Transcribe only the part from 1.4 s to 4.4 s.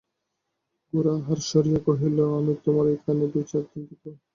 সারিয়া কহিল, আমি তোমার এখানে দু-চার দিন থাকব।